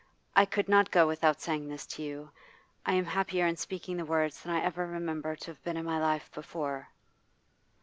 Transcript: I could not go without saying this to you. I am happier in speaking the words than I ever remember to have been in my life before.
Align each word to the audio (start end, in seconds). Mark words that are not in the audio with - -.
I 0.35 0.45
could 0.45 0.67
not 0.67 0.89
go 0.89 1.05
without 1.05 1.41
saying 1.41 1.67
this 1.69 1.85
to 1.85 2.01
you. 2.01 2.31
I 2.87 2.93
am 2.93 3.05
happier 3.05 3.45
in 3.45 3.55
speaking 3.55 3.97
the 3.97 4.03
words 4.05 4.41
than 4.41 4.51
I 4.51 4.59
ever 4.65 4.87
remember 4.87 5.35
to 5.35 5.51
have 5.51 5.63
been 5.63 5.77
in 5.77 5.85
my 5.85 5.99
life 5.99 6.31
before. 6.33 6.87